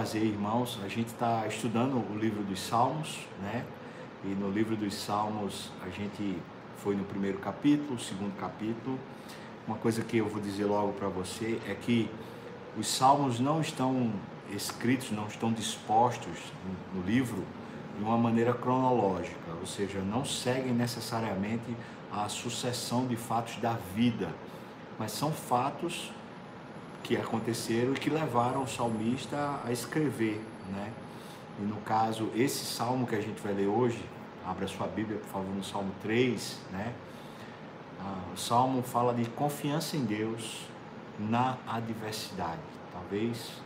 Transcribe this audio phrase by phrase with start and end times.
[0.00, 0.78] Prazer, irmãos.
[0.82, 3.66] A gente está estudando o livro dos Salmos, né?
[4.24, 6.38] E no livro dos Salmos a gente
[6.78, 8.98] foi no primeiro capítulo, segundo capítulo.
[9.66, 12.08] Uma coisa que eu vou dizer logo para você é que
[12.78, 14.10] os Salmos não estão
[14.50, 16.50] escritos, não estão dispostos
[16.94, 17.44] no livro
[17.98, 21.76] de uma maneira cronológica, ou seja, não seguem necessariamente
[22.10, 24.30] a sucessão de fatos da vida,
[24.98, 26.10] mas são fatos
[27.02, 30.40] que aconteceram e que levaram o salmista a escrever,
[30.70, 30.92] né?
[31.58, 34.02] E no caso, esse salmo que a gente vai ler hoje,
[34.46, 36.94] abra sua Bíblia, por favor, no Salmo 3, né?
[38.00, 40.66] Ah, o salmo fala de confiança em Deus
[41.18, 42.60] na adversidade.
[42.92, 43.60] Talvez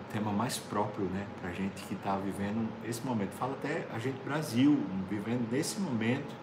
[0.00, 3.32] o tema mais próprio, né, para gente que está vivendo esse momento.
[3.32, 6.34] Fala até a gente Brasil vivendo nesse momento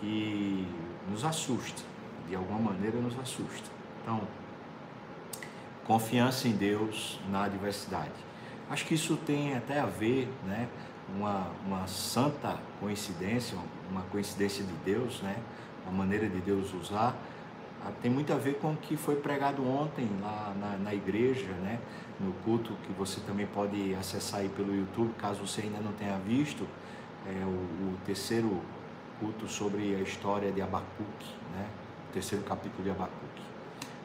[0.00, 0.66] que
[1.10, 1.82] nos assusta,
[2.28, 3.68] de alguma maneira nos assusta.
[4.02, 4.22] Então,
[5.86, 8.12] confiança em Deus na adversidade.
[8.68, 10.68] Acho que isso tem até a ver, né,
[11.16, 13.56] uma, uma santa coincidência,
[13.90, 15.36] uma coincidência de Deus, né,
[15.84, 17.16] uma maneira de Deus usar,
[17.84, 21.52] ah, tem muito a ver com o que foi pregado ontem lá na, na igreja,
[21.62, 21.78] né,
[22.18, 26.18] no culto que você também pode acessar aí pelo YouTube, caso você ainda não tenha
[26.18, 26.66] visto,
[27.24, 28.60] é o, o terceiro
[29.20, 31.68] culto sobre a história de Abacuque, né,
[32.10, 33.25] o terceiro capítulo de Abacuque.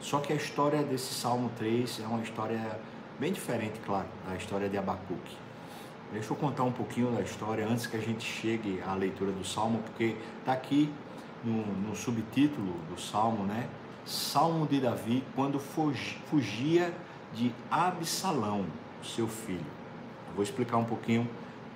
[0.01, 2.79] Só que a história desse Salmo 3 é uma história
[3.19, 5.37] bem diferente, claro, da história de Abacuque.
[6.11, 9.45] Deixa eu contar um pouquinho da história antes que a gente chegue à leitura do
[9.45, 10.91] Salmo, porque está aqui
[11.43, 13.69] no, no, subtítulo do Salmo, né?
[14.03, 16.91] Salmo de Davi quando fugia
[17.33, 18.65] de Absalão,
[19.03, 19.59] seu filho.
[20.29, 21.29] Eu vou explicar um pouquinho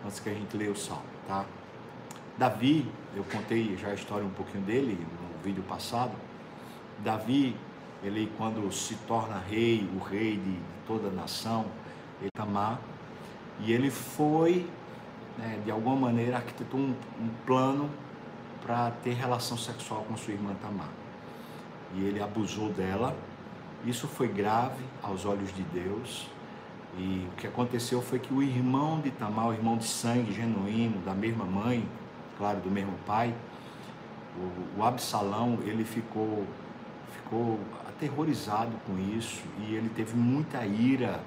[0.03, 1.45] antes que a gente leia o Salmo, tá?
[2.37, 6.13] Davi, eu contei já a história um pouquinho dele no vídeo passado.
[7.03, 7.55] Davi
[8.05, 11.65] ele quando se torna rei, o rei de, toda a nação,
[12.21, 12.79] ele Tamar,
[13.59, 14.69] e ele foi,
[15.37, 17.89] né, de alguma maneira, arquitetou um, um plano
[18.61, 20.89] para ter relação sexual com sua irmã Tamar.
[21.95, 23.15] E ele abusou dela.
[23.85, 26.27] Isso foi grave aos olhos de Deus.
[26.97, 30.99] E o que aconteceu foi que o irmão de Tamar, o irmão de sangue genuíno,
[31.01, 31.87] da mesma mãe,
[32.37, 33.33] claro, do mesmo pai,
[34.37, 36.45] o, o Absalão, ele ficou,
[37.11, 41.19] ficou aterrorizado com isso e ele teve muita ira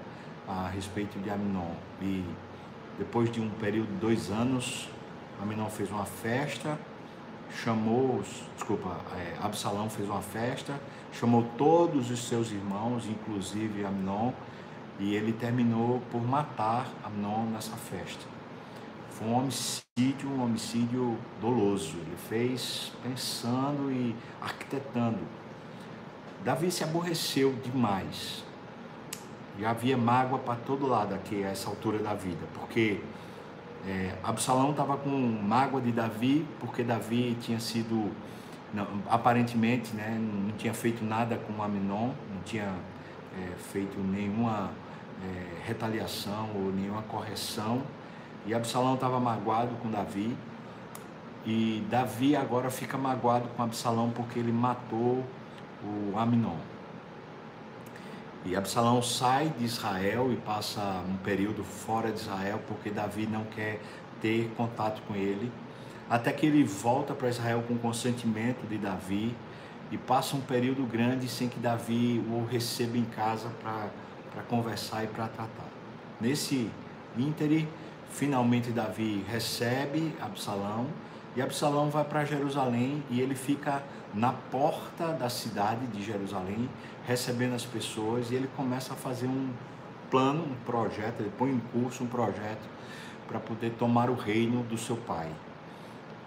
[0.46, 1.72] a respeito de Aminon.
[2.00, 2.24] E
[2.98, 4.88] depois de um período de dois anos,
[5.40, 6.78] Aminon fez uma festa,
[7.62, 8.22] chamou,
[8.54, 10.78] desculpa, é, Absalão fez uma festa,
[11.12, 14.32] chamou todos os seus irmãos, inclusive Aminon,
[14.98, 18.24] e ele terminou por matar Aminon nessa festa.
[19.10, 21.96] Foi um homicídio, um homicídio doloso.
[21.96, 25.18] Ele fez pensando e arquitetando
[26.44, 28.44] Davi se aborreceu demais.
[29.58, 33.00] E havia mágoa para todo lado aqui a essa altura da vida, porque
[33.86, 38.12] é, Absalão estava com mágoa de Davi, porque Davi tinha sido,
[38.72, 42.72] não, aparentemente, né, não tinha feito nada com Aminon, não tinha
[43.36, 44.70] é, feito nenhuma
[45.22, 47.82] é, retaliação ou nenhuma correção,
[48.46, 50.36] e Absalão estava magoado com Davi,
[51.44, 55.24] e Davi agora fica magoado com Absalão porque ele matou
[55.82, 56.56] o Aminon.
[58.44, 63.44] E Absalão sai de Israel e passa um período fora de Israel porque Davi não
[63.44, 63.80] quer
[64.20, 65.50] ter contato com ele,
[66.08, 69.34] até que ele volta para Israel com consentimento de Davi
[69.90, 75.06] e passa um período grande sem que Davi o receba em casa para conversar e
[75.06, 75.68] para tratar.
[76.20, 76.70] Nesse
[77.16, 77.68] íntere,
[78.10, 80.86] finalmente Davi recebe Absalão
[81.36, 83.82] e Absalão vai para Jerusalém e ele fica
[84.14, 86.68] na porta da cidade de Jerusalém,
[87.06, 89.50] recebendo as pessoas, e ele começa a fazer um
[90.10, 92.66] plano, um projeto, ele põe em curso um projeto
[93.26, 95.30] para poder tomar o reino do seu pai.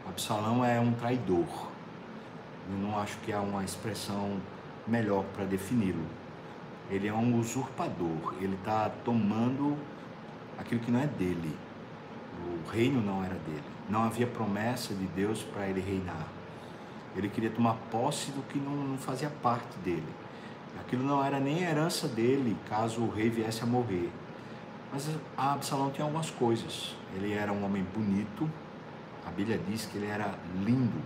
[0.08, 1.48] Absalão é um traidor.
[2.70, 4.40] Eu não acho que há uma expressão
[4.88, 6.06] melhor para defini-lo.
[6.90, 9.78] Ele é um usurpador, ele está tomando
[10.58, 11.58] aquilo que não é dele.
[12.42, 13.64] O reino não era dele.
[13.90, 16.28] Não havia promessa de Deus para ele reinar.
[17.16, 20.08] Ele queria tomar posse do que não, não fazia parte dele.
[20.80, 24.10] Aquilo não era nem herança dele, caso o rei viesse a morrer.
[24.92, 26.96] Mas Absalão tinha algumas coisas.
[27.16, 28.50] Ele era um homem bonito,
[29.26, 30.34] a Bíblia diz que ele era
[30.66, 30.98] lindo,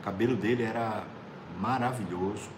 [0.00, 1.04] o cabelo dele era
[1.60, 2.48] maravilhoso,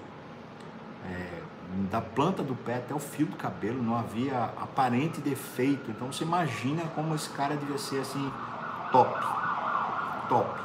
[1.06, 1.42] é,
[1.90, 5.90] da planta do pé até o fio do cabelo não havia aparente defeito.
[5.90, 8.32] Então você imagina como esse cara devia ser assim,
[8.90, 9.14] top,
[10.28, 10.60] top.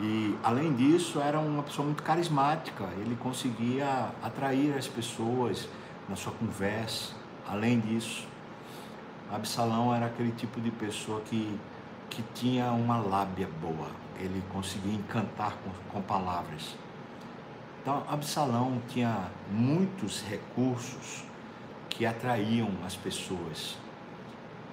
[0.00, 5.68] E além disso, era uma pessoa muito carismática, ele conseguia atrair as pessoas
[6.08, 7.14] na sua conversa,
[7.48, 8.26] além disso,
[9.30, 11.58] Absalão era aquele tipo de pessoa que,
[12.08, 13.88] que tinha uma lábia boa,
[14.18, 16.76] ele conseguia encantar com, com palavras.
[17.88, 21.24] Então, Absalão tinha muitos recursos
[21.88, 23.78] que atraíam as pessoas.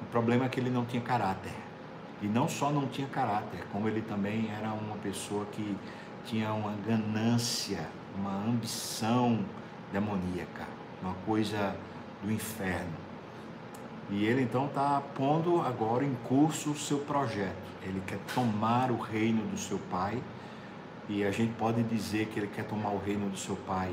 [0.01, 1.53] O problema é que ele não tinha caráter.
[2.21, 5.77] E não só não tinha caráter, como ele também era uma pessoa que
[6.25, 9.45] tinha uma ganância, uma ambição
[9.93, 10.67] demoníaca,
[11.01, 11.73] uma coisa
[12.21, 12.97] do inferno.
[14.09, 17.55] E ele então está pondo agora em curso o seu projeto.
[17.81, 20.21] Ele quer tomar o reino do seu pai.
[21.07, 23.91] E a gente pode dizer que ele quer tomar o reino do seu pai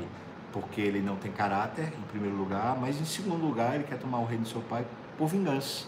[0.53, 4.19] porque ele não tem caráter, em primeiro lugar, mas em segundo lugar, ele quer tomar
[4.19, 4.85] o reino do seu pai
[5.17, 5.85] por vingança.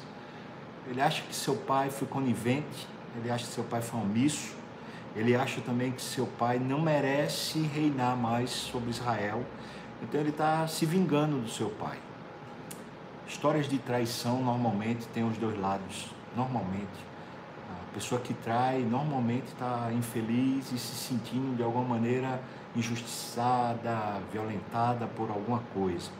[0.90, 4.56] Ele acha que seu pai foi conivente, ele acha que seu pai foi omisso,
[5.16, 9.46] ele acha também que seu pai não merece reinar mais sobre Israel,
[10.02, 11.98] então ele está se vingando do seu pai.
[13.28, 17.15] Histórias de traição normalmente têm os dois lados, normalmente.
[17.96, 22.42] Pessoa que trai normalmente está infeliz e se sentindo de alguma maneira
[22.76, 26.12] injustiçada, violentada por alguma coisa.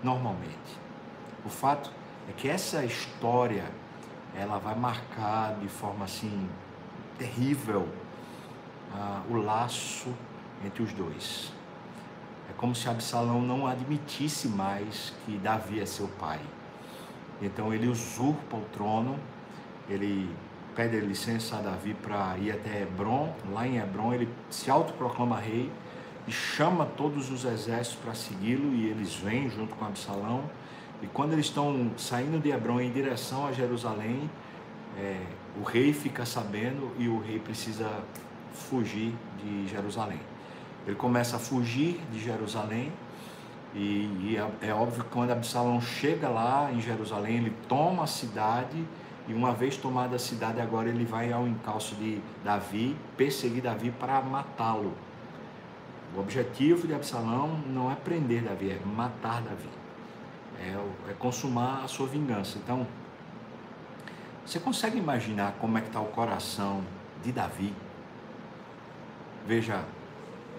[0.00, 0.78] Normalmente.
[1.44, 1.90] O fato
[2.28, 3.64] é que essa história
[4.32, 6.48] ela vai marcar de forma assim
[7.18, 7.88] terrível
[8.94, 10.14] uh, o laço
[10.64, 11.52] entre os dois.
[12.48, 16.38] É como se Absalão não admitisse mais que Davi é seu pai.
[17.42, 19.18] Então ele usurpa o trono,
[19.88, 20.30] ele
[20.74, 23.34] pede licença a Davi para ir até Hebron.
[23.52, 25.70] Lá em Hebron ele se autoproclama rei
[26.26, 30.44] e chama todos os exércitos para segui-lo e eles vêm junto com Absalão.
[31.02, 34.30] E quando eles estão saindo de Hebron em direção a Jerusalém,
[34.98, 35.20] é,
[35.60, 37.88] o rei fica sabendo e o rei precisa
[38.52, 40.20] fugir de Jerusalém.
[40.86, 42.92] Ele começa a fugir de Jerusalém
[43.74, 48.06] e, e é, é, óbvio que quando Absalão chega lá em Jerusalém, ele toma a
[48.06, 48.84] cidade
[49.28, 53.90] e uma vez tomada a cidade, agora ele vai ao encalço de Davi, perseguir Davi
[53.90, 54.92] para matá-lo.
[56.14, 59.68] O objetivo de Absalão não é prender Davi, é matar Davi,
[60.60, 62.58] é, é consumar a sua vingança.
[62.58, 62.86] Então,
[64.44, 66.82] você consegue imaginar como é que está o coração
[67.22, 67.72] de Davi?
[69.46, 69.84] Veja,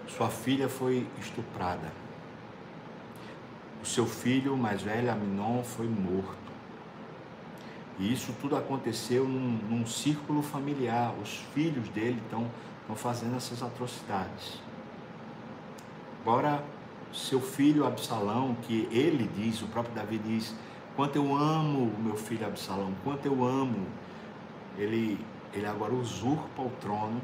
[0.07, 1.91] sua filha foi estuprada.
[3.81, 6.42] O seu filho mais velho, Aminon, foi morto.
[7.99, 11.13] E isso tudo aconteceu num, num círculo familiar.
[11.21, 12.49] Os filhos dele estão,
[12.95, 14.61] fazendo essas atrocidades.
[16.21, 16.63] Agora,
[17.13, 20.55] seu filho Absalão, que ele diz, o próprio Davi diz,
[20.95, 23.85] quanto eu amo o meu filho Absalão, quanto eu amo,
[24.77, 25.19] ele,
[25.53, 27.21] ele agora usurpa o trono,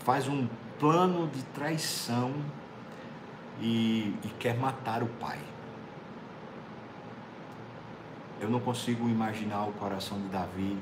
[0.00, 0.48] faz um
[0.78, 2.32] plano de traição
[3.60, 5.38] e, e quer matar o pai.
[8.40, 10.76] Eu não consigo imaginar o coração de Davi,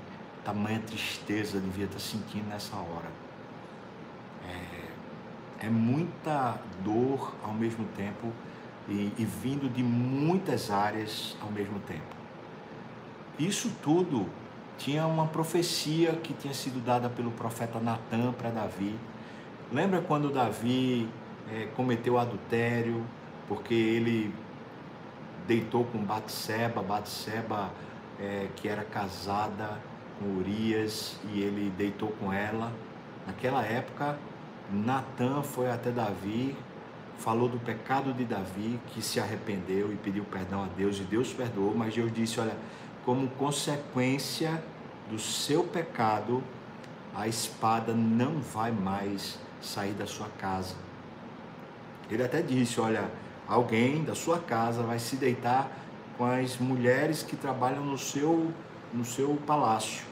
[0.45, 3.11] tamanha tristeza devia estar sentindo nessa hora.
[5.61, 8.33] É, é muita dor ao mesmo tempo
[8.89, 12.15] e, e vindo de muitas áreas ao mesmo tempo.
[13.39, 14.29] Isso tudo
[14.77, 18.95] tinha uma profecia que tinha sido dada pelo profeta Natan para Davi.
[19.73, 21.09] Lembra quando Davi
[21.50, 23.05] é, cometeu adultério
[23.49, 24.33] porque ele
[25.46, 27.70] deitou com Batseba, Batseba
[28.19, 29.78] é, que era casada
[30.19, 32.73] com Urias e ele deitou com ela.
[33.26, 34.19] Naquela época,
[34.71, 36.57] Natan foi até Davi
[37.19, 41.33] falou do pecado de Davi, que se arrependeu e pediu perdão a Deus, e Deus
[41.33, 42.57] perdoou, mas Deus disse: Olha,
[43.04, 44.62] como consequência
[45.11, 46.42] do seu pecado,
[47.14, 50.75] a espada não vai mais sair da sua casa.
[52.11, 53.11] Ele até disse: Olha,
[53.49, 55.71] alguém da sua casa vai se deitar
[56.17, 58.53] com as mulheres que trabalham no seu,
[58.93, 60.05] no seu palácio.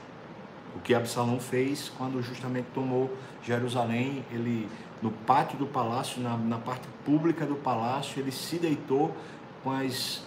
[0.75, 4.69] O que Absalão fez quando justamente tomou Jerusalém, ele
[5.03, 9.15] no pátio do palácio, na, na parte pública do palácio, ele se deitou
[9.63, 10.23] com as,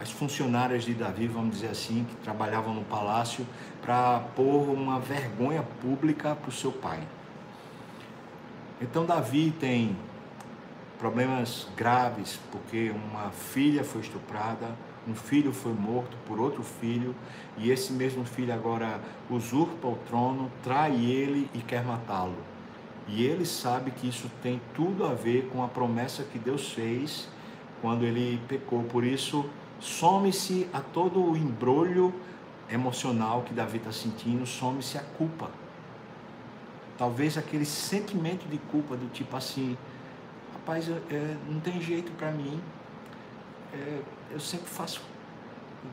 [0.00, 3.44] as funcionárias de Davi, vamos dizer assim, que trabalhavam no palácio,
[3.82, 7.00] para pôr uma vergonha pública para o seu pai.
[8.80, 9.96] Então Davi tem
[10.98, 14.74] problemas graves, porque uma filha foi estuprada,
[15.06, 17.14] um filho foi morto por outro filho,
[17.56, 19.00] e esse mesmo filho agora
[19.30, 22.36] usurpa o trono, trai ele e quer matá-lo.
[23.08, 27.28] E ele sabe que isso tem tudo a ver com a promessa que Deus fez
[27.80, 28.82] quando ele pecou.
[28.82, 29.48] Por isso,
[29.78, 32.12] some-se a todo o embrulho
[32.68, 35.50] emocional que Davi está sentindo, some-se a culpa.
[36.98, 39.76] Talvez aquele sentimento de culpa do tipo assim,
[40.66, 42.60] rapaz, é, não tem jeito para mim.
[43.72, 44.00] É,
[44.32, 45.00] eu sempre faço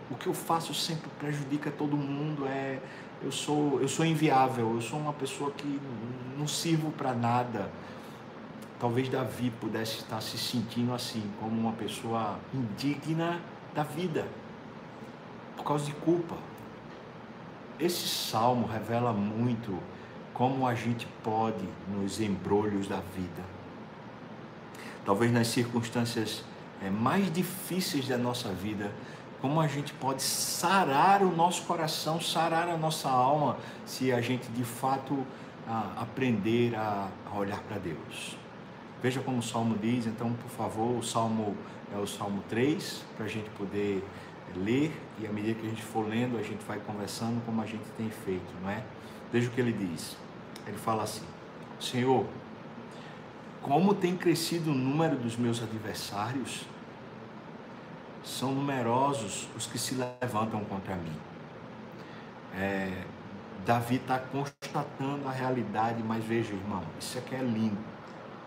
[0.10, 2.80] o que eu faço sempre prejudica todo mundo, é
[3.22, 5.80] eu sou eu sou inviável, eu sou uma pessoa que
[6.36, 7.70] não sirvo para nada.
[8.80, 13.40] Talvez Davi pudesse estar se sentindo assim, como uma pessoa indigna
[13.76, 14.28] da vida,
[15.56, 16.36] por causa de culpa.
[17.80, 19.78] Esse salmo revela muito
[20.34, 23.63] como a gente pode nos embrulhos da vida.
[25.06, 26.44] Talvez nas circunstâncias
[26.82, 28.92] é, mais difíceis da nossa vida,
[29.42, 34.48] como a gente pode sarar o nosso coração, sarar a nossa alma, se a gente
[34.52, 35.26] de fato
[35.68, 38.38] a, aprender a, a olhar para Deus.
[39.02, 41.58] Veja como o Salmo diz, então, por favor, o Salmo
[41.94, 44.02] é o Salmo 3, para a gente poder
[44.56, 47.66] ler e à medida que a gente for lendo, a gente vai conversando como a
[47.66, 48.84] gente tem feito, não é?
[49.32, 50.16] Veja o que ele diz.
[50.68, 51.26] Ele fala assim:
[51.80, 52.26] Senhor,
[53.64, 56.66] como tem crescido o número dos meus adversários,
[58.24, 61.16] são numerosos os que se levantam contra mim.
[62.56, 63.04] É,
[63.66, 67.78] Davi está constatando a realidade, mas veja, irmão, isso aqui é lindo.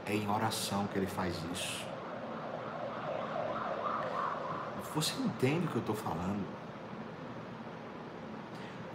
[0.04, 1.84] É em oração que ele faz isso.
[4.94, 6.46] Você entende o que eu estou falando?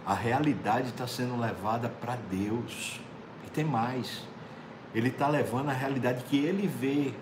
[0.06, 3.00] A realidade está sendo levada para Deus.
[3.46, 4.22] E tem mais.
[4.94, 7.14] Ele está levando a realidade que ele vê.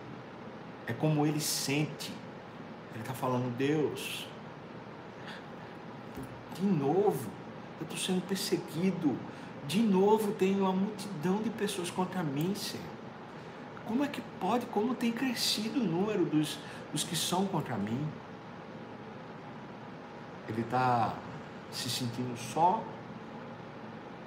[0.86, 2.12] É como ele sente.
[2.92, 4.26] Ele está falando, Deus,
[6.58, 7.30] de novo,
[7.80, 9.16] eu estou sendo perseguido.
[9.66, 12.84] De novo tem uma multidão de pessoas contra mim, Senhor.
[13.86, 16.58] Como é que pode, como tem crescido o número dos,
[16.92, 18.06] dos que são contra mim?
[20.48, 21.14] Ele está
[21.70, 22.82] se sentindo só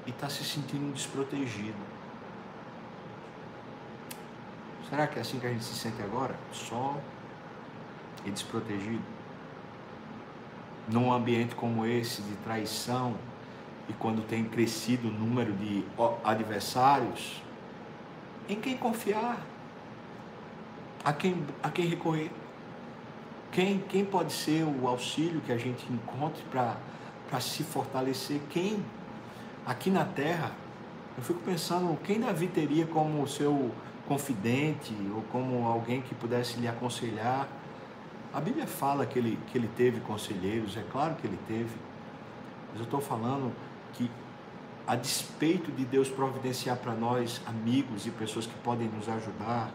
[0.06, 1.93] e está se sentindo desprotegido.
[4.94, 6.36] Será que é assim que a gente se sente agora?
[6.52, 6.96] Só
[8.24, 9.02] e desprotegido.
[10.88, 13.16] Num ambiente como esse de traição,
[13.90, 15.84] e quando tem crescido o número de
[16.24, 17.42] adversários,
[18.48, 19.42] em quem confiar?
[21.04, 22.30] A quem, a quem recorrer?
[23.52, 28.40] Quem, quem pode ser o auxílio que a gente encontre para se fortalecer?
[28.52, 28.86] Quem?
[29.66, 30.52] Aqui na terra,
[31.18, 33.72] eu fico pensando, quem Davi teria como seu
[34.08, 37.48] confidente ou como alguém que pudesse lhe aconselhar?
[38.34, 41.76] A Bíblia fala que ele, que ele teve conselheiros, é claro que ele teve,
[42.72, 43.54] mas eu estou falando
[43.94, 44.10] que,
[44.86, 49.72] a despeito de Deus providenciar para nós amigos e pessoas que podem nos ajudar,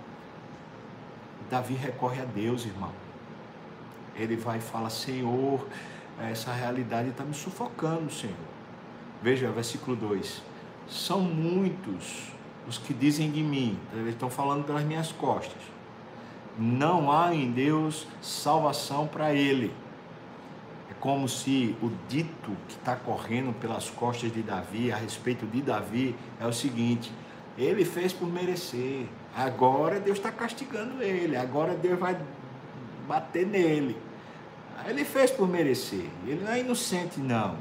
[1.48, 2.92] Davi recorre a Deus, irmão.
[4.14, 5.66] Ele vai e fala: Senhor,
[6.20, 8.36] essa realidade está me sufocando, Senhor.
[9.22, 10.42] Veja, versículo 2:
[10.88, 12.32] São muitos
[12.68, 15.78] os que dizem de mim, eles estão falando pelas minhas costas
[16.58, 19.72] não há em Deus salvação para ele.
[20.90, 25.62] É como se o dito que está correndo pelas costas de Davi a respeito de
[25.62, 27.12] Davi é o seguinte:
[27.56, 29.06] ele fez por merecer,
[29.36, 32.18] agora Deus está castigando ele, agora Deus vai
[33.06, 33.96] bater nele.
[34.86, 37.56] Ele fez por merecer, ele não é inocente, não.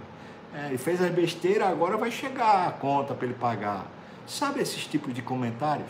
[0.54, 3.86] É, ele fez a besteira, agora vai chegar a conta para ele pagar.
[4.28, 5.90] Sabe esses tipos de comentários?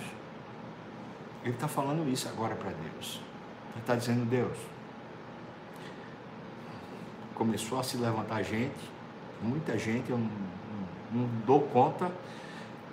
[1.43, 3.19] Ele está falando isso agora para Deus.
[3.71, 4.55] Ele está dizendo, Deus,
[7.33, 8.77] começou a se levantar gente,
[9.41, 10.29] muita gente, eu não,
[11.11, 12.11] não, não dou conta.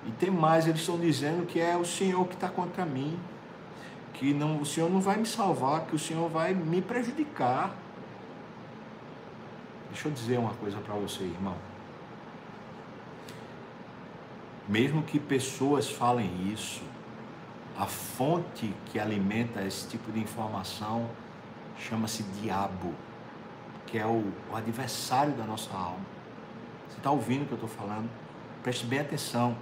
[0.07, 3.19] E tem mais, eles estão dizendo que é o Senhor que está contra mim,
[4.15, 7.75] que não, o Senhor não vai me salvar, que o Senhor vai me prejudicar.
[9.91, 11.74] Deixa eu dizer uma coisa para você, irmão.
[14.69, 16.83] Mesmo que pessoas falem isso,
[17.77, 21.09] a fonte que alimenta esse tipo de informação
[21.79, 22.95] chama-se diabo,
[23.87, 26.07] que é o, o, adversário da nossa alma.
[26.89, 28.09] Você está ouvindo o que eu estou falando?
[28.63, 29.57] Preste bem atenção.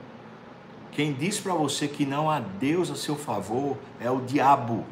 [0.93, 4.85] Quem diz para você que não há Deus a seu favor é o diabo.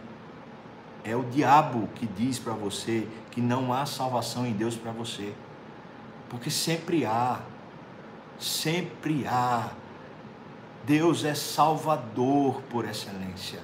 [1.04, 5.32] É o diabo que diz para você que não há salvação em Deus para você.
[6.28, 7.40] Porque sempre há.
[8.38, 9.70] Sempre há
[10.84, 13.60] Deus é Salvador por excelência.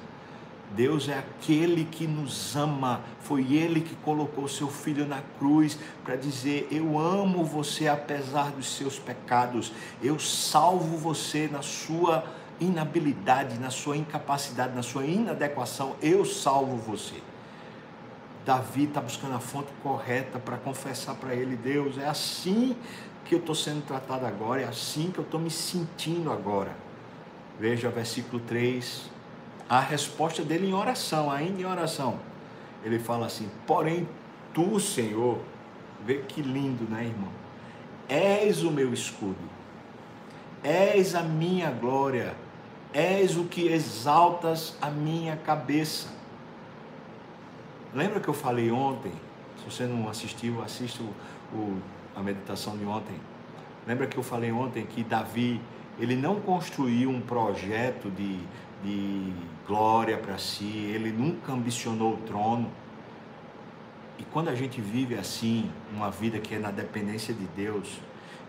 [0.73, 3.01] Deus é aquele que nos ama.
[3.21, 8.77] Foi Ele que colocou seu filho na cruz para dizer: Eu amo você apesar dos
[8.77, 9.73] seus pecados.
[10.03, 12.25] Eu salvo você na sua
[12.61, 15.97] inabilidade, na sua incapacidade, na sua inadequação.
[16.03, 17.23] Eu salvo você.
[18.45, 22.77] Davi está buscando a fonte correta para confessar para ele: Deus, é assim
[23.25, 26.86] que eu estou sendo tratado agora, é assim que eu estou me sentindo agora.
[27.59, 29.11] Veja o versículo 3,
[29.69, 32.19] a resposta dele em oração, ainda em oração.
[32.85, 34.09] Ele fala assim: Porém,
[34.53, 35.41] tu, Senhor,
[36.05, 37.31] vê que lindo, né, irmão?
[38.09, 39.37] És o meu escudo,
[40.63, 42.35] és a minha glória,
[42.93, 46.09] és o que exaltas a minha cabeça.
[47.93, 49.13] Lembra que eu falei ontem?
[49.59, 51.83] Se você não assistiu, assista o, o,
[52.15, 53.17] a meditação de ontem.
[53.87, 55.61] Lembra que eu falei ontem que Davi,
[55.99, 58.39] ele não construiu um projeto de,
[58.83, 59.33] de
[59.67, 62.71] glória para si, ele nunca ambicionou o trono.
[64.19, 67.99] E quando a gente vive assim, uma vida que é na dependência de Deus,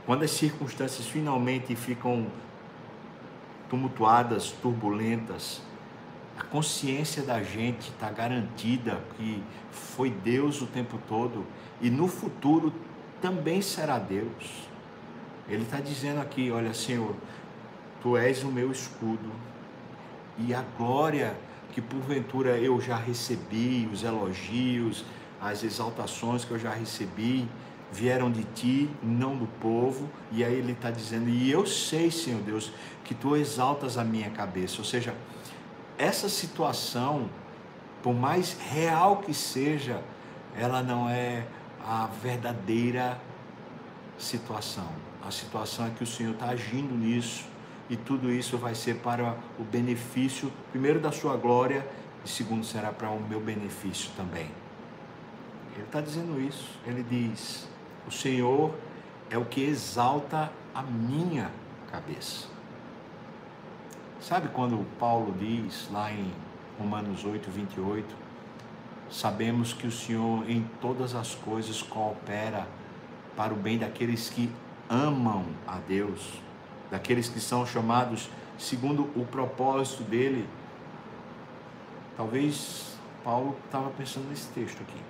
[0.05, 2.27] quando as circunstâncias finalmente ficam
[3.69, 5.61] tumultuadas, turbulentas,
[6.37, 11.45] a consciência da gente está garantida que foi Deus o tempo todo
[11.81, 12.71] e no futuro
[13.21, 14.67] também será Deus.
[15.49, 17.15] Ele está dizendo aqui: olha, Senhor,
[18.01, 19.31] tu és o meu escudo
[20.37, 21.35] e a glória
[21.71, 25.03] que porventura eu já recebi, os elogios,
[25.41, 27.47] as exaltações que eu já recebi,
[27.91, 30.09] vieram de ti, não do povo.
[30.31, 32.71] E aí ele está dizendo: e eu sei, Senhor Deus,
[33.03, 34.77] que tu exaltas a minha cabeça.
[34.79, 35.15] Ou seja,
[35.97, 37.29] essa situação,
[38.03, 40.01] por mais real que seja,
[40.55, 41.45] ela não é
[41.85, 43.19] a verdadeira
[44.17, 44.89] situação.
[45.25, 47.45] A situação é que o Senhor está agindo nisso
[47.89, 51.87] e tudo isso vai ser para o benefício, primeiro da sua glória
[52.25, 54.49] e segundo será para o meu benefício também.
[55.75, 56.71] Ele está dizendo isso.
[56.85, 57.67] Ele diz:
[58.07, 58.73] O Senhor
[59.29, 61.51] é o que exalta a minha
[61.91, 62.47] cabeça.
[64.19, 66.33] Sabe quando Paulo diz lá em
[66.77, 68.15] Romanos 8, 28,
[69.09, 72.67] sabemos que o Senhor em todas as coisas coopera
[73.35, 74.51] para o bem daqueles que
[74.89, 76.41] amam a Deus,
[76.91, 80.47] daqueles que são chamados segundo o propósito dele.
[82.15, 85.01] Talvez Paulo estava pensando nesse texto aqui,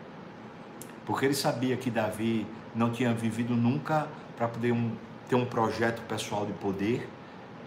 [1.06, 4.92] porque ele sabia que Davi não tinha vivido nunca para poder um,
[5.30, 7.08] ter um projeto pessoal de poder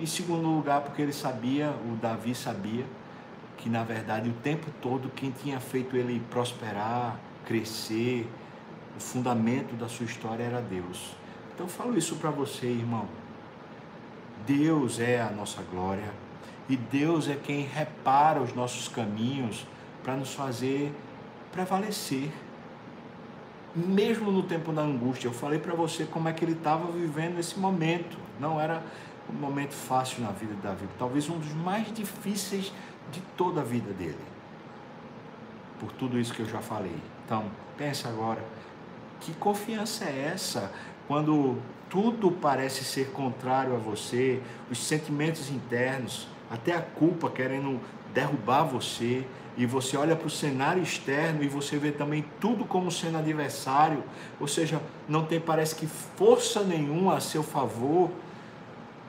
[0.00, 2.86] em segundo lugar, porque ele sabia, o Davi sabia,
[3.58, 8.26] que na verdade o tempo todo quem tinha feito ele prosperar, crescer,
[8.96, 11.14] o fundamento da sua história era Deus.
[11.54, 13.06] Então eu falo isso para você, irmão.
[14.46, 16.12] Deus é a nossa glória
[16.68, 19.66] e Deus é quem repara os nossos caminhos
[20.02, 20.94] para nos fazer
[21.52, 22.30] prevalecer.
[23.74, 27.38] Mesmo no tempo da angústia, eu falei para você como é que ele estava vivendo
[27.38, 28.18] esse momento.
[28.38, 28.82] Não era
[29.28, 32.72] um momento fácil na vida de Davi, talvez um dos mais difíceis
[33.12, 34.18] de toda a vida dele.
[35.78, 36.96] Por tudo isso que eu já falei.
[37.24, 37.44] Então,
[37.76, 38.44] pensa agora,
[39.20, 40.72] que confiança é essa
[41.10, 41.56] quando
[41.88, 47.80] tudo parece ser contrário a você, os sentimentos internos, até a culpa querendo
[48.14, 52.92] derrubar você, e você olha para o cenário externo e você vê também tudo como
[52.92, 54.04] sendo adversário,
[54.38, 58.08] ou seja, não tem parece que força nenhuma a seu favor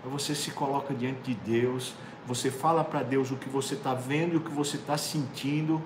[0.04, 1.94] você se coloca diante de Deus,
[2.26, 5.80] você fala para Deus o que você está vendo, o que você está sentindo,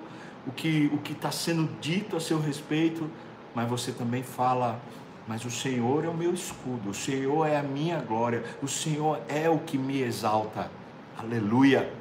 [0.46, 3.06] o que o que está sendo dito a seu respeito,
[3.54, 4.80] mas você também fala,
[5.26, 9.20] mas o Senhor é o meu escudo, o Senhor é a minha glória, o Senhor
[9.28, 10.70] é o que me exalta.
[11.18, 11.92] Aleluia.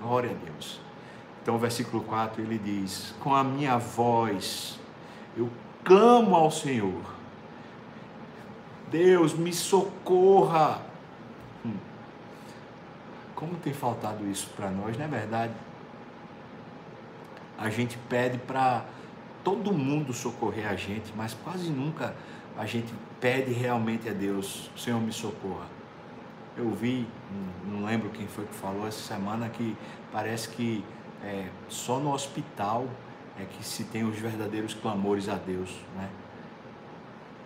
[0.00, 0.80] Glória a Deus.
[1.42, 4.78] Então o versículo 4 ele diz: Com a minha voz
[5.36, 5.48] eu
[5.82, 7.02] clamo ao Senhor.
[8.90, 10.82] Deus me socorra.
[13.34, 15.54] Como tem faltado isso para nós, não é verdade?
[17.56, 18.84] A gente pede para
[19.44, 22.14] todo mundo socorrer a gente, mas quase nunca
[22.58, 25.66] a gente pede realmente a Deus, Senhor me socorra.
[26.56, 27.06] Eu vi,
[27.64, 29.76] não lembro quem foi que falou essa semana, que
[30.12, 30.84] parece que
[31.22, 32.86] é, só no hospital
[33.38, 36.10] é que se tem os verdadeiros clamores a Deus, né?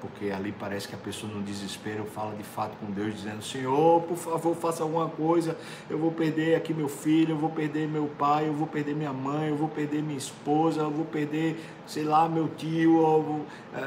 [0.03, 4.03] Porque ali parece que a pessoa no desespero fala de fato com Deus, dizendo: Senhor,
[4.03, 5.57] por favor, faça alguma coisa.
[5.89, 9.13] Eu vou perder aqui meu filho, eu vou perder meu pai, eu vou perder minha
[9.13, 13.47] mãe, eu vou perder minha esposa, eu vou perder, sei lá, meu tio.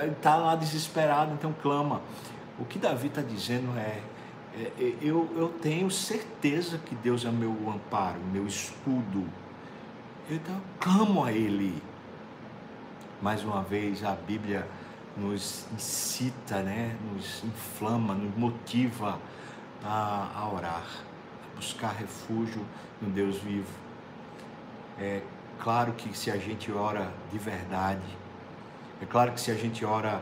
[0.10, 2.02] Está é, lá desesperado, então clama.
[2.58, 4.00] O que Davi está dizendo é,
[4.58, 9.26] é, é: eu, eu tenho certeza que Deus é meu amparo, meu escudo.
[10.32, 11.84] Então, clamo a Ele.
[13.22, 14.66] Mais uma vez, a Bíblia
[15.18, 19.20] nos incita, né, nos inflama, nos motiva
[19.84, 20.88] a, a orar,
[21.52, 22.66] a buscar refúgio
[23.02, 23.72] no Deus vivo.
[25.00, 25.22] É
[25.60, 28.18] claro que se a gente ora de verdade,
[29.02, 30.22] é claro que se a gente ora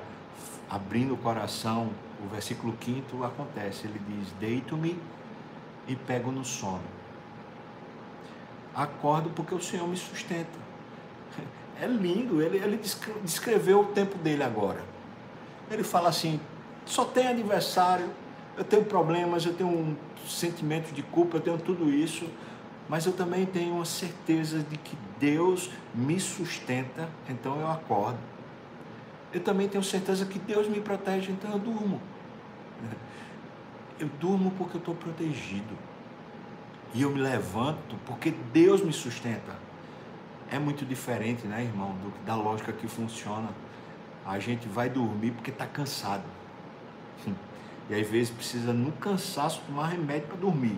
[0.69, 1.91] abrindo o coração,
[2.23, 4.99] o versículo 5 acontece, ele diz: Deito-me
[5.87, 6.81] e pego no sono.
[8.73, 10.63] Acordo porque o Senhor me sustenta.
[11.81, 12.79] É lindo, ele, ele
[13.23, 14.81] descreveu o tempo dele agora.
[15.69, 16.39] Ele fala assim:
[16.85, 18.09] só tem aniversário,
[18.57, 19.95] eu tenho problemas, eu tenho um
[20.27, 22.29] sentimento de culpa, eu tenho tudo isso,
[22.87, 28.19] mas eu também tenho uma certeza de que Deus me sustenta, então eu acordo.
[29.33, 31.99] Eu também tenho certeza que Deus me protege, então eu durmo.
[33.99, 35.75] Eu durmo porque eu estou protegido.
[36.93, 39.55] E eu me levanto porque Deus me sustenta.
[40.53, 43.49] É muito diferente, né, irmão, do, da lógica que funciona.
[44.23, 46.21] A gente vai dormir porque está cansado.
[47.89, 50.77] E às vezes precisa, no cansaço, tomar remédio para dormir.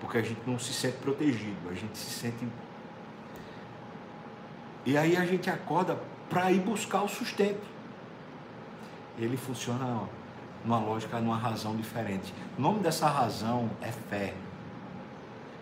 [0.00, 2.44] Porque a gente não se sente protegido, a gente se sente.
[4.84, 7.64] E aí a gente acorda para ir buscar o sustento.
[9.16, 10.08] Ele funciona
[10.64, 12.34] numa lógica, numa razão diferente.
[12.58, 14.34] O nome dessa razão é fé.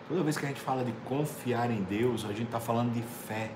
[0.07, 3.01] Toda vez que a gente fala de confiar em Deus, a gente está falando de
[3.01, 3.51] fé.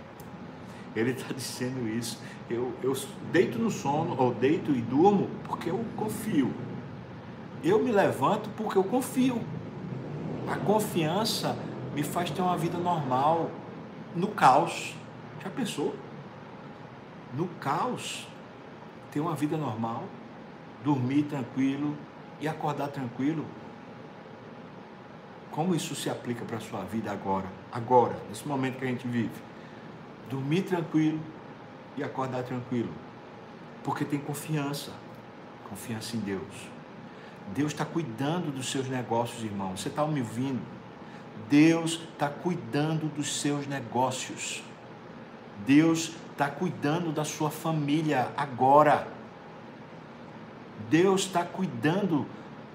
[0.96, 2.20] Ele está dizendo isso.
[2.50, 2.94] Eu, eu
[3.32, 6.52] deito no sono, ou deito e durmo, porque eu confio.
[7.64, 9.42] Eu me levanto porque eu confio.
[10.48, 11.56] A confiança
[11.94, 13.52] me faz ter uma vida normal
[14.16, 14.96] no caos.
[15.44, 15.94] Já pensou?
[17.34, 18.28] No caos,
[19.12, 20.04] ter uma vida normal,
[20.84, 21.96] dormir tranquilo
[22.42, 23.46] e acordar tranquilo.
[25.60, 27.46] Como isso se aplica para a sua vida agora?
[27.70, 29.30] Agora, nesse momento que a gente vive.
[30.30, 31.20] Dormir tranquilo
[31.98, 32.94] e acordar tranquilo.
[33.84, 34.94] Porque tem confiança.
[35.70, 36.70] Confiança em Deus.
[37.54, 39.76] Deus está cuidando dos seus negócios, irmão.
[39.76, 40.62] Você está me ouvindo?
[41.50, 44.64] Deus está cuidando dos seus negócios.
[45.68, 49.06] Deus está cuidando da sua família agora.
[50.90, 52.26] Deus está cuidando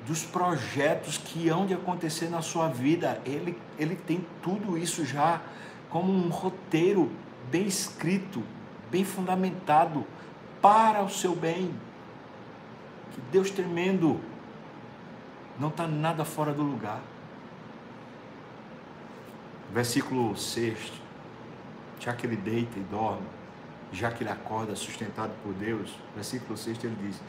[0.06, 3.20] dos projetos que hão de acontecer na sua vida.
[3.24, 5.40] Ele, ele tem tudo isso já
[5.88, 7.10] como um roteiro
[7.50, 8.42] bem escrito,
[8.90, 10.06] bem fundamentado
[10.60, 11.74] para o seu bem.
[13.12, 14.20] Que Deus tremendo
[15.58, 17.00] não está nada fora do lugar.
[19.72, 20.92] Versículo 6.
[22.00, 23.26] Já que ele deita e dorme,
[23.92, 27.20] já que ele acorda sustentado por Deus, versículo 6 ele diz: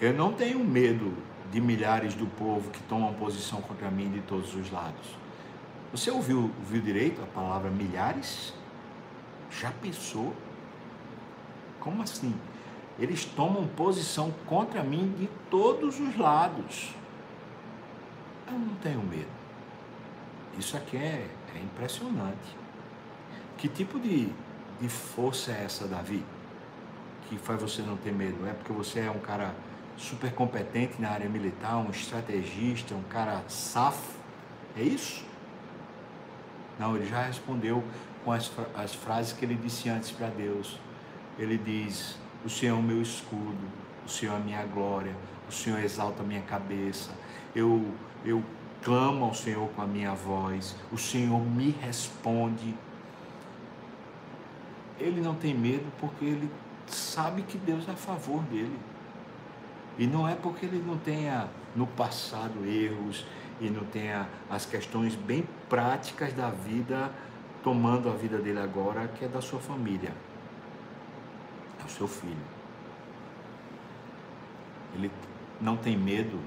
[0.00, 1.12] Eu não tenho medo
[1.52, 5.16] de milhares do povo que tomam posição contra mim de todos os lados.
[5.92, 8.52] Você ouviu, ouviu direito a palavra milhares?
[9.50, 10.34] Já pensou?
[11.80, 12.34] Como assim?
[12.98, 16.90] Eles tomam posição contra mim de todos os lados.
[18.46, 19.36] Eu não tenho medo.
[20.58, 22.56] Isso aqui é, é impressionante.
[23.58, 24.28] Que tipo de,
[24.80, 26.24] de força é essa, Davi?
[27.28, 28.46] Que faz você não ter medo?
[28.46, 29.54] É porque você é um cara
[29.96, 34.16] super competente na área militar, um estrategista, um cara safo?
[34.76, 35.24] É isso?
[36.78, 37.82] Não, ele já respondeu
[38.24, 40.78] com as, as frases que ele disse antes para Deus.
[41.38, 43.56] Ele diz: O Senhor é o meu escudo,
[44.04, 45.14] o Senhor é a minha glória,
[45.48, 47.10] o Senhor exalta a minha cabeça.
[47.54, 48.42] Eu eu
[48.82, 52.74] clamo ao Senhor com a minha voz, o Senhor me responde.
[54.98, 56.50] Ele não tem medo porque ele
[56.86, 58.78] sabe que Deus é a favor dele.
[59.98, 63.26] E não é porque ele não tenha no passado erros
[63.60, 67.10] e não tenha as questões bem práticas da vida
[67.62, 70.12] tomando a vida dele agora, que é da sua família,
[71.80, 72.36] é o seu filho.
[74.94, 75.10] Ele
[75.60, 76.38] não tem medo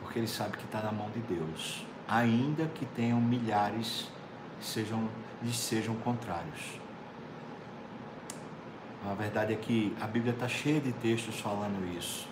[0.00, 4.10] porque ele sabe que está na mão de Deus, ainda que tenham milhares
[4.58, 5.08] que sejam,
[5.52, 6.79] sejam contrários.
[9.08, 12.28] A verdade é que a Bíblia está cheia de textos falando isso.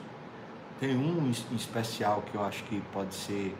[0.78, 3.56] Tem um em especial que eu acho que pode ser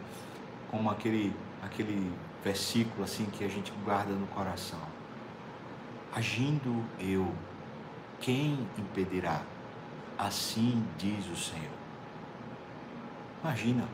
[0.71, 2.13] como aquele, aquele
[2.45, 4.81] versículo assim que a gente guarda no coração.
[6.15, 7.33] Agindo eu,
[8.21, 9.43] quem impedirá?
[10.19, 11.79] Assim diz o Senhor.
[13.43, 13.89] Imagina,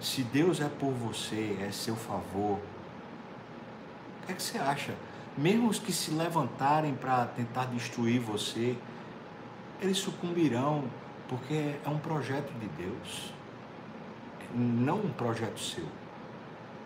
[0.00, 4.94] se Deus é por você, é seu favor, o que, é que você acha?
[5.40, 8.76] Mesmo os que se levantarem para tentar destruir você,
[9.80, 10.84] eles sucumbirão,
[11.26, 13.32] porque é um projeto de Deus,
[14.54, 15.86] não um projeto seu.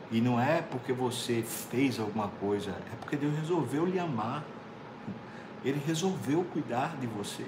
[0.09, 4.45] E não é porque você fez alguma coisa, é porque Deus resolveu lhe amar.
[5.64, 7.47] Ele resolveu cuidar de você.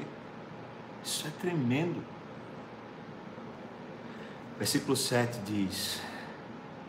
[1.05, 2.03] Isso é tremendo.
[4.59, 6.03] Versículo 7 diz: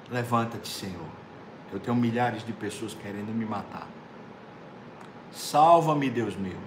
[0.10, 1.06] Levanta-te, Senhor.
[1.72, 3.88] Eu tenho milhares de pessoas querendo me matar.
[5.38, 6.58] Salva-me, Deus meu.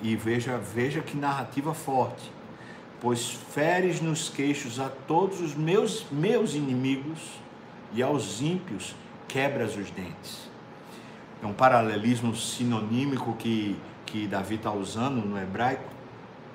[0.00, 2.30] E veja, veja que narrativa forte.
[3.00, 7.18] Pois feres nos queixos a todos os meus, meus inimigos
[7.92, 8.94] e aos ímpios
[9.26, 10.48] quebras os dentes.
[11.42, 15.90] é um paralelismo sinonímico que, que Davi está usando no hebraico.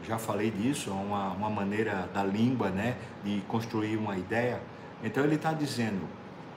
[0.08, 4.62] Já falei disso, é uma, uma maneira da língua né, de construir uma ideia.
[5.04, 6.08] Então ele está dizendo: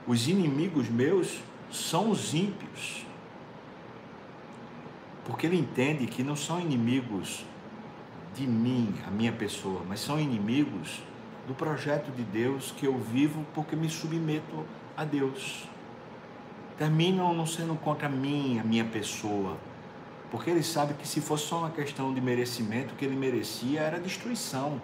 [0.07, 3.08] os inimigos meus são os ímpios.
[5.29, 7.45] Porque ele entende que não são inimigos
[8.33, 11.03] de mim, a minha pessoa, mas são inimigos
[11.47, 14.65] do projeto de Deus que eu vivo porque me submeto
[14.97, 15.69] a Deus.
[16.79, 19.55] Terminam não sendo contra mim, a minha pessoa,
[20.31, 23.81] porque ele sabe que se fosse só uma questão de merecimento, o que ele merecia
[23.81, 24.81] era destruição.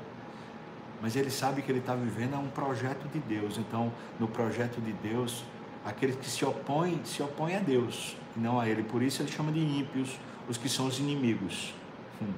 [1.01, 3.57] Mas ele sabe que ele está vivendo um projeto de Deus.
[3.57, 5.43] Então, no projeto de Deus,
[5.83, 8.83] aqueles que se opõem, se opõem a Deus, e não a ele.
[8.83, 11.73] Por isso ele chama de ímpios os que são os inimigos.
[12.21, 12.33] Hum.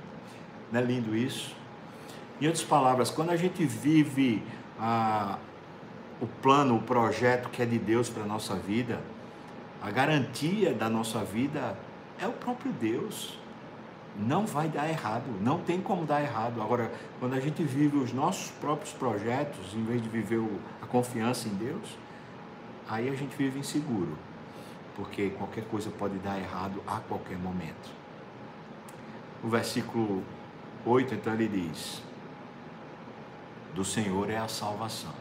[0.72, 1.56] Não é lindo isso?
[2.40, 4.44] Em outras palavras, quando a gente vive
[4.80, 5.40] a,
[6.22, 9.02] o plano, o projeto que é de Deus para a nossa vida,
[9.82, 11.78] a garantia da nossa vida
[12.20, 13.38] é o próprio Deus.
[14.16, 16.62] Não vai dar errado, não tem como dar errado.
[16.62, 20.44] Agora, quando a gente vive os nossos próprios projetos, em vez de viver
[20.82, 21.98] a confiança em Deus,
[22.88, 24.18] aí a gente vive inseguro,
[24.96, 27.97] porque qualquer coisa pode dar errado a qualquer momento.
[29.44, 30.24] O versículo
[30.86, 32.02] 8, então, ele diz:
[33.78, 35.14] do Senhor é a salvação.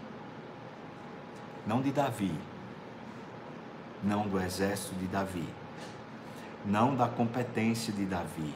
[1.67, 2.33] Não de Davi,
[4.03, 5.47] não do exército de Davi,
[6.65, 8.55] não da competência de Davi,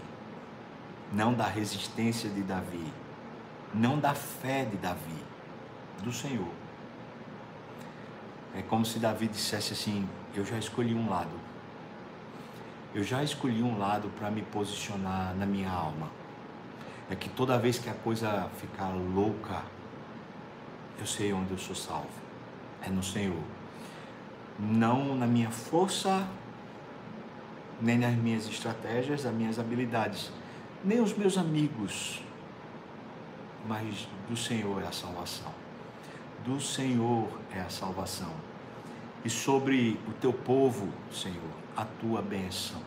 [1.12, 2.92] não da resistência de Davi,
[3.74, 5.24] não da fé de Davi,
[6.02, 6.52] do Senhor.
[8.54, 11.39] É como se Davi dissesse assim: Eu já escolhi um lado.
[12.92, 16.10] Eu já escolhi um lado para me posicionar na minha alma.
[17.08, 19.62] É que toda vez que a coisa ficar louca,
[20.98, 22.08] eu sei onde eu sou salvo.
[22.82, 23.44] É no Senhor.
[24.58, 26.26] Não na minha força,
[27.80, 30.32] nem nas minhas estratégias, nas minhas habilidades,
[30.84, 32.22] nem os meus amigos,
[33.68, 35.52] mas do Senhor é a salvação.
[36.44, 38.32] Do Senhor é a salvação.
[39.24, 42.80] E sobre o teu povo, Senhor, a tua bênção.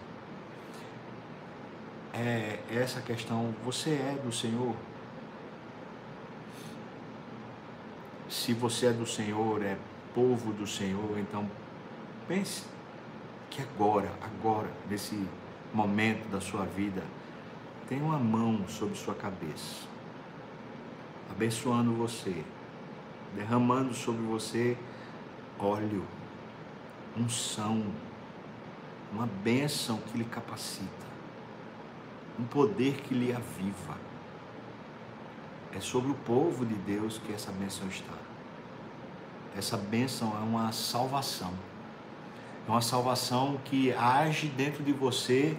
[2.14, 4.76] É essa questão, você é do Senhor?
[8.34, 9.78] se você é do Senhor, é
[10.14, 11.48] povo do Senhor, então
[12.28, 12.64] pense
[13.50, 15.28] que agora, agora, nesse
[15.72, 17.04] momento da sua vida,
[17.88, 19.86] tem uma mão sobre sua cabeça,
[21.30, 22.44] abençoando você,
[23.36, 24.76] derramando sobre você
[25.60, 26.04] óleo,
[27.16, 27.86] unção,
[29.14, 31.06] uma bênção que lhe capacita,
[32.40, 33.96] um poder que lhe aviva.
[35.72, 38.14] É sobre o povo de Deus que essa bênção está.
[39.56, 41.54] Essa bênção é uma salvação.
[42.68, 45.56] É uma salvação que age dentro de você,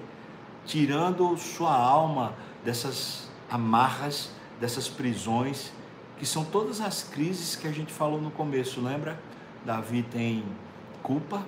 [0.66, 5.70] tirando sua alma dessas amarras, dessas prisões,
[6.18, 9.20] que são todas as crises que a gente falou no começo, lembra?
[9.64, 10.44] Davi tem
[11.02, 11.46] culpa,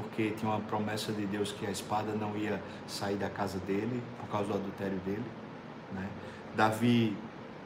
[0.00, 4.02] porque tinha uma promessa de Deus que a espada não ia sair da casa dele
[4.18, 5.24] por causa do adultério dele.
[5.92, 6.08] Né?
[6.56, 7.16] Davi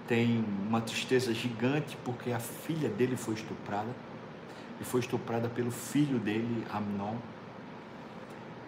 [0.08, 3.88] tem uma tristeza gigante porque a filha dele foi estuprada
[4.80, 7.16] e foi estuprada pelo filho dele, Amnon.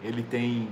[0.02, 0.68] Ele tem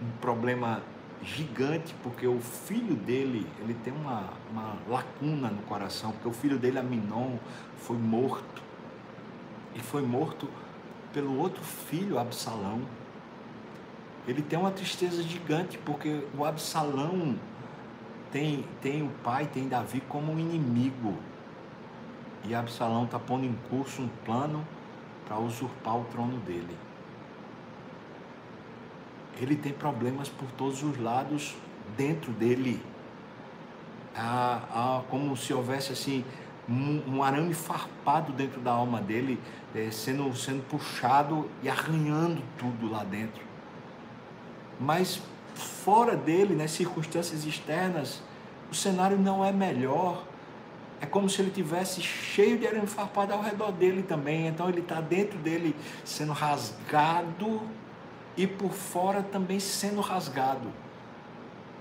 [0.00, 0.82] um problema
[1.22, 6.58] gigante porque o filho dele ele tem uma, uma lacuna no coração porque o filho
[6.58, 7.36] dele Aminon
[7.76, 8.60] foi morto
[9.76, 10.48] e foi morto
[11.12, 12.82] pelo outro filho Absalão
[14.26, 17.36] ele tem uma tristeza gigante porque o Absalão
[18.30, 21.16] tem, tem o pai, tem Davi como um inimigo.
[22.44, 24.66] E Absalão está pondo em curso um plano
[25.26, 26.76] para usurpar o trono dele.
[29.40, 31.56] Ele tem problemas por todos os lados
[31.96, 32.80] dentro dele.
[34.14, 36.24] Ah, ah, como se houvesse assim
[36.72, 39.38] um, um, arame farpado dentro da alma dele,
[39.74, 43.42] é, sendo, sendo puxado e arranhando tudo lá dentro.
[44.80, 45.20] Mas
[45.54, 48.22] fora dele, nas circunstâncias externas,
[48.70, 50.24] o cenário não é melhor.
[51.00, 54.46] É como se ele tivesse cheio de arame farpado ao redor dele também.
[54.46, 57.60] Então ele está dentro dele sendo rasgado
[58.36, 60.72] e por fora também sendo rasgado.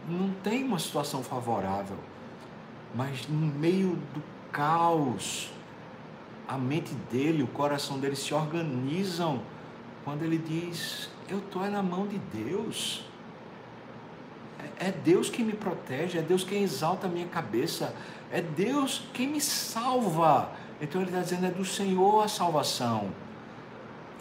[0.09, 1.97] Não tem uma situação favorável,
[2.93, 4.21] mas no meio do
[4.51, 5.49] caos,
[6.47, 9.41] a mente dele, o coração dele se organizam
[10.03, 13.05] quando ele diz: Eu estou é na mão de Deus.
[14.77, 17.95] É Deus quem me protege, é Deus quem exalta a minha cabeça,
[18.31, 20.51] é Deus quem me salva.
[20.79, 23.11] Então ele está dizendo: é do Senhor a salvação.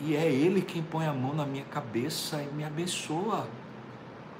[0.03, 3.47] E é Ele quem põe a mão na minha cabeça e me abençoa.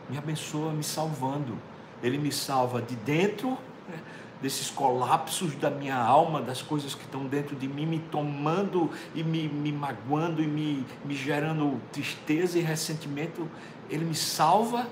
[0.09, 1.59] Me abençoa me salvando.
[2.03, 3.51] Ele me salva de dentro
[3.87, 3.99] né,
[4.41, 9.23] desses colapsos da minha alma, das coisas que estão dentro de mim, me tomando e
[9.23, 13.49] me, me magoando e me, me gerando tristeza e ressentimento.
[13.89, 14.89] Ele me salva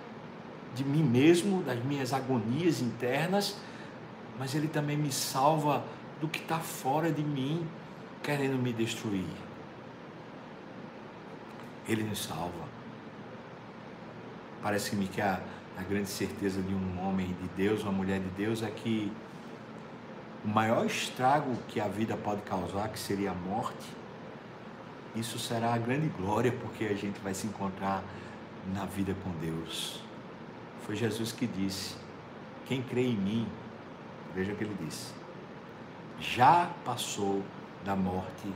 [0.75, 3.57] de mim mesmo, das minhas agonias internas,
[4.39, 5.83] mas Ele também me salva
[6.21, 7.67] do que está fora de mim,
[8.23, 9.25] querendo me destruir.
[11.89, 12.69] Ele nos salva.
[14.63, 15.41] Parece-me que a,
[15.77, 19.11] a grande certeza de um homem de Deus, uma mulher de Deus, é que
[20.45, 23.87] o maior estrago que a vida pode causar, que seria a morte,
[25.15, 28.03] isso será a grande glória, porque a gente vai se encontrar
[28.73, 30.01] na vida com Deus.
[30.85, 31.97] Foi Jesus que disse:
[32.67, 33.49] Quem crê em mim,
[34.35, 35.13] veja o que ele disse,
[36.21, 37.43] já passou
[37.85, 38.53] da morte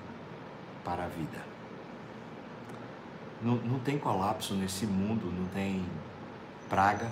[0.85, 1.38] para a vida.
[3.40, 5.85] Não, não tem colapso nesse mundo, não tem
[6.68, 7.11] praga,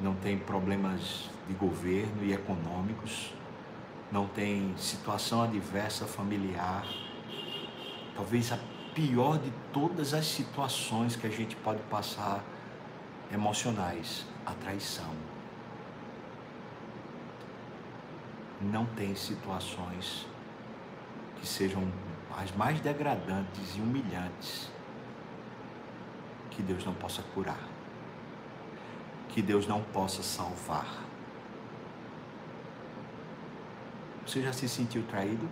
[0.00, 3.32] não tem problemas de governo e econômicos,
[4.12, 6.86] não tem situação adversa familiar.
[8.14, 8.58] Talvez a
[8.94, 12.44] pior de todas as situações que a gente pode passar
[13.32, 15.10] emocionais, a traição.
[18.60, 20.26] Não tem situações
[21.40, 21.90] que sejam
[22.38, 24.70] as mais degradantes e humilhantes
[26.50, 27.66] que Deus não possa curar,
[29.30, 31.11] que Deus não possa salvar.
[34.32, 35.46] Você já se sentiu traído?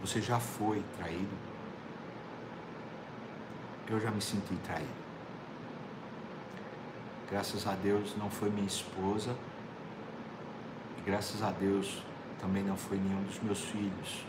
[0.00, 1.36] Você já foi traído?
[3.86, 4.88] Eu já me senti traído.
[7.30, 9.36] Graças a Deus não foi minha esposa.
[10.96, 12.02] E graças a Deus
[12.40, 14.24] também não foi nenhum dos meus filhos.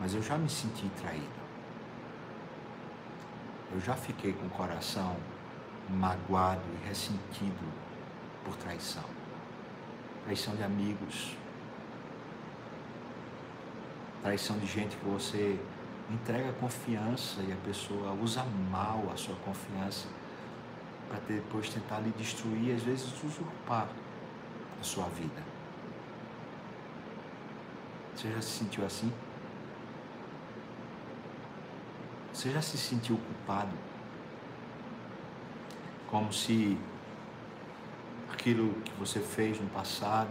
[0.00, 1.28] Mas eu já me senti traído.
[3.70, 5.14] Eu já fiquei com o coração
[5.90, 7.70] magoado e ressentido
[8.46, 9.17] por traição.
[10.28, 11.34] Traição de amigos.
[14.22, 15.58] Traição de gente que você
[16.10, 20.06] entrega confiança e a pessoa usa mal a sua confiança
[21.08, 23.88] para depois tentar lhe destruir, às vezes usurpar
[24.78, 25.42] a sua vida.
[28.14, 29.10] Você já se sentiu assim?
[32.34, 33.74] Você já se sentiu culpado?
[36.06, 36.76] Como se
[38.48, 40.30] aquilo que você fez no passado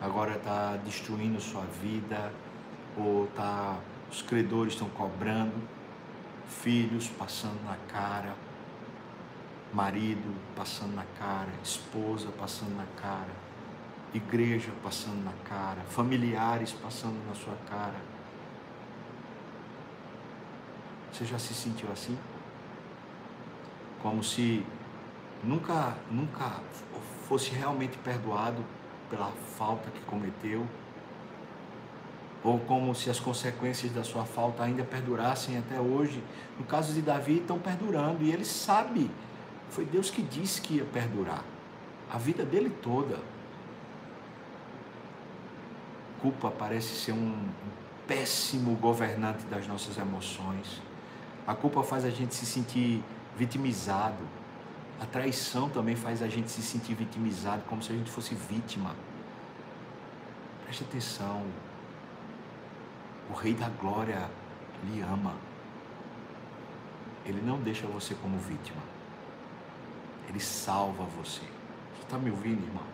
[0.00, 2.32] agora está destruindo sua vida,
[2.96, 3.78] ou tá,
[4.10, 5.54] os credores estão cobrando,
[6.48, 8.34] filhos passando na cara,
[9.72, 13.30] marido passando na cara, esposa passando na cara,
[14.12, 18.14] igreja passando na cara, familiares passando na sua cara
[21.12, 22.18] você já se sentiu assim?
[24.02, 24.66] Como se
[25.42, 26.60] nunca, nunca
[27.28, 28.64] fosse realmente perdoado
[29.10, 30.66] pela falta que cometeu?
[32.42, 36.22] Ou como se as consequências da sua falta ainda perdurassem até hoje?
[36.58, 39.10] No caso de Davi, estão perdurando e ele sabe.
[39.70, 41.42] Foi Deus que disse que ia perdurar.
[42.12, 43.18] A vida dele toda.
[46.20, 47.48] Culpa parece ser um
[48.06, 50.82] péssimo governante das nossas emoções
[51.46, 53.02] a culpa faz a gente se sentir
[53.36, 54.22] vitimizado.
[55.04, 58.96] A traição também faz a gente se sentir vitimizado, como se a gente fosse vítima.
[60.64, 61.44] Preste atenção.
[63.28, 64.30] O Rei da Glória
[64.82, 65.34] lhe ama.
[67.26, 68.80] Ele não deixa você como vítima.
[70.26, 71.42] Ele salva você.
[71.42, 72.86] Você está me ouvindo, irmão?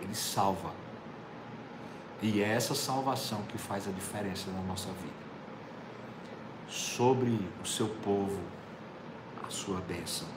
[0.00, 0.72] Ele salva.
[2.20, 5.28] E é essa salvação que faz a diferença na nossa vida
[6.68, 8.57] sobre o seu povo
[9.48, 10.28] a sua bênção.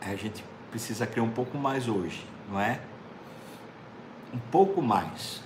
[0.00, 2.80] A gente precisa crer um pouco mais hoje, não é?
[4.32, 5.42] Um pouco mais.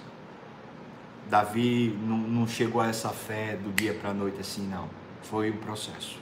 [1.28, 4.88] Davi não, não chegou a essa fé do dia para a noite assim, não.
[5.22, 6.18] Foi um processo.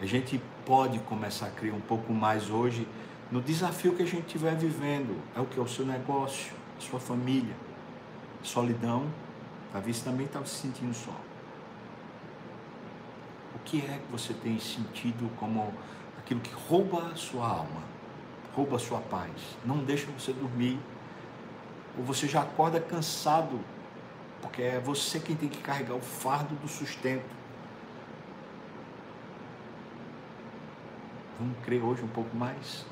[0.00, 2.86] A gente pode começar a crer um pouco mais hoje
[3.30, 5.16] no desafio que a gente estiver vivendo.
[5.36, 5.58] É o que?
[5.58, 7.54] É o seu negócio sua família,
[8.42, 9.06] solidão.
[9.72, 11.14] Davi também estava se sentindo só.
[13.54, 15.72] O que é que você tem sentido como
[16.18, 17.82] aquilo que rouba a sua alma,
[18.54, 19.30] rouba a sua paz,
[19.64, 20.78] não deixa você dormir,
[21.96, 23.60] ou você já acorda cansado,
[24.42, 27.38] porque é você quem tem que carregar o fardo do sustento.
[31.38, 32.84] Vamos crer hoje um pouco mais?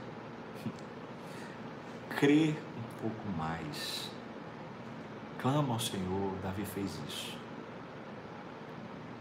[2.17, 4.11] crer um pouco mais.
[5.39, 7.39] Clama ao Senhor, Davi fez isso.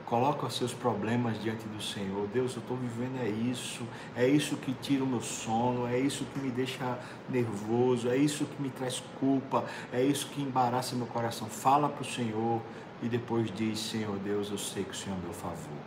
[0.08, 2.28] Coloca os seus problemas diante do Senhor.
[2.30, 3.84] Deus, eu estou vivendo é isso.
[4.16, 5.86] É isso que tira o meu sono.
[5.86, 6.98] É isso que me deixa
[7.30, 8.08] nervoso.
[8.08, 9.66] É isso que me traz culpa.
[9.92, 11.48] É isso que embaraça meu coração.
[11.50, 12.62] Fala para o Senhor
[13.04, 15.84] e depois diz: Senhor Deus, eu sei que o Senhor é meu favor.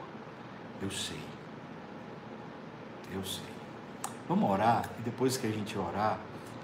[0.83, 1.21] Eu sei.
[3.13, 3.51] Eu sei.
[4.29, 6.21] Vamos orar e depois que a gente orar,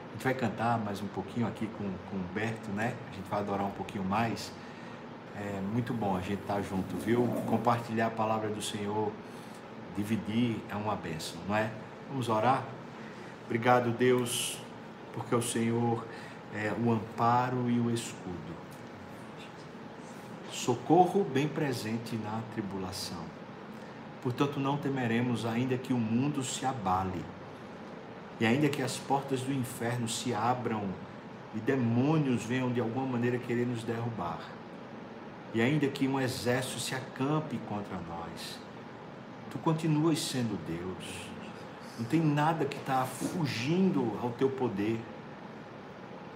[0.09, 2.95] a gente vai cantar mais um pouquinho aqui com, com o Humberto, né?
[3.11, 4.53] A gente vai adorar um pouquinho mais.
[5.37, 7.27] É muito bom a gente estar tá junto, viu?
[7.47, 9.13] Compartilhar a palavra do Senhor,
[9.97, 11.71] dividir é uma bênção, não é?
[12.09, 12.63] Vamos orar?
[13.45, 14.59] Obrigado, Deus,
[15.13, 16.05] porque o Senhor
[16.55, 18.57] é o amparo e o escudo.
[20.51, 23.25] Socorro bem presente na tribulação.
[24.23, 27.23] Portanto, não temeremos, ainda que o mundo se abale,
[28.39, 30.84] e ainda que as portas do inferno se abram
[31.55, 34.41] e demônios venham de alguma maneira querer nos derrubar
[35.57, 38.59] e ainda que um exército se acampe contra nós,
[39.51, 41.30] tu continuas sendo Deus.
[41.99, 45.01] Não tem nada que está fugindo ao teu poder.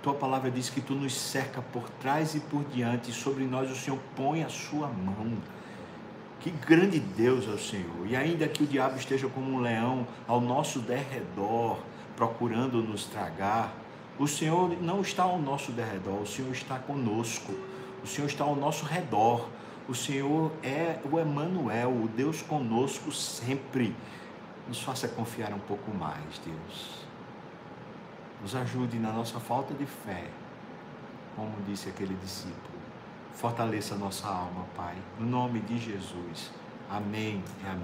[0.03, 3.70] Tua palavra diz que tu nos cerca por trás e por diante, e sobre nós
[3.70, 5.36] o Senhor põe a sua mão.
[6.41, 8.07] Que grande Deus é o Senhor.
[8.07, 11.78] E ainda que o diabo esteja como um leão ao nosso derredor,
[12.16, 13.74] procurando nos tragar,
[14.18, 17.53] o Senhor não está ao nosso derredor, o Senhor está conosco.
[18.03, 19.49] O Senhor está ao nosso redor.
[19.88, 23.95] O Senhor é o Emanuel, o Deus conosco sempre.
[24.66, 27.05] Nos faça confiar um pouco mais, Deus.
[28.41, 30.24] Nos ajude na nossa falta de fé,
[31.36, 32.80] como disse aquele discípulo.
[33.35, 34.97] Fortaleça nossa alma, Pai.
[35.18, 36.51] No nome de Jesus.
[36.91, 37.78] Amém amém.